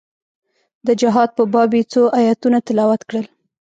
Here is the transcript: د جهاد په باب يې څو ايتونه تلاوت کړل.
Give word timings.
د 0.87 0.89
جهاد 1.01 1.29
په 1.37 1.43
باب 1.53 1.71
يې 1.77 1.83
څو 1.91 2.01
ايتونه 2.19 2.57
تلاوت 2.67 3.01
کړل. 3.09 3.25